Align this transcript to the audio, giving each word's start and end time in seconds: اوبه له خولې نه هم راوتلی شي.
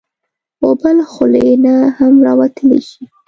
اوبه 0.63 0.89
له 0.97 1.05
خولې 1.11 1.47
نه 1.65 1.73
هم 1.97 2.13
راوتلی 2.27 2.79
شي. 2.89 3.03